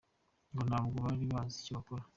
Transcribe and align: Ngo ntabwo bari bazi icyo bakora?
Ngo 0.51 0.61
ntabwo 0.69 0.95
bari 1.05 1.25
bazi 1.31 1.55
icyo 1.61 1.71
bakora? 1.77 2.03